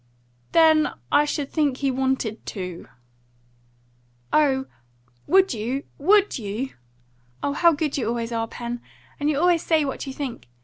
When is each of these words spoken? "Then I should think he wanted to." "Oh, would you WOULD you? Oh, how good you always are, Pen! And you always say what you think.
"Then 0.53 0.89
I 1.11 1.25
should 1.25 1.51
think 1.53 1.77
he 1.77 1.91
wanted 1.91 2.43
to." 2.47 2.87
"Oh, 4.33 4.65
would 5.27 5.53
you 5.53 5.83
WOULD 5.99 6.39
you? 6.39 6.73
Oh, 7.43 7.53
how 7.53 7.73
good 7.73 7.99
you 7.99 8.07
always 8.07 8.31
are, 8.31 8.47
Pen! 8.47 8.81
And 9.19 9.29
you 9.29 9.39
always 9.39 9.61
say 9.61 9.85
what 9.85 10.07
you 10.07 10.13
think. 10.13 10.47